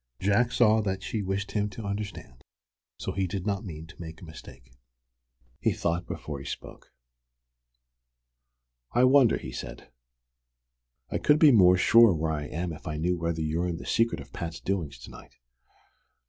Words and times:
Jack 0.19 0.51
saw 0.51 0.81
that 0.81 1.03
she 1.03 1.21
wished 1.21 1.51
him 1.51 1.69
to 1.69 1.85
understand, 1.85 2.27
and 2.33 2.43
so 2.97 3.11
he 3.11 3.27
did 3.27 3.45
not 3.45 3.63
mean 3.63 3.85
to 3.85 4.01
make 4.01 4.19
a 4.19 4.25
mistake. 4.25 4.71
He 5.59 5.73
thought 5.73 6.07
before 6.07 6.39
he 6.39 6.45
spoke. 6.45 6.91
"I 8.93 9.03
wonder?" 9.03 9.37
he 9.37 9.51
said. 9.51 9.91
"I 11.11 11.19
could 11.19 11.37
be 11.37 11.51
more 11.51 11.77
sure 11.77 12.15
where 12.15 12.31
I 12.31 12.45
am 12.45 12.73
if 12.73 12.87
I 12.87 12.97
knew 12.97 13.15
whether 13.19 13.41
you're 13.41 13.67
in 13.67 13.77
the 13.77 13.85
secret 13.85 14.19
of 14.19 14.33
Pat's 14.33 14.59
doings 14.59 14.97
to 14.97 15.11
night." 15.11 15.35